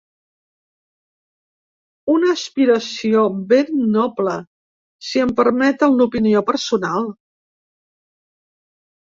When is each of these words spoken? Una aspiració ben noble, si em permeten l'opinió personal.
Una 2.13 2.31
aspiració 2.35 3.25
ben 3.51 3.69
noble, 3.97 4.33
si 5.11 5.23
em 5.27 5.35
permeten 5.43 6.01
l'opinió 6.01 6.43
personal. 6.51 7.09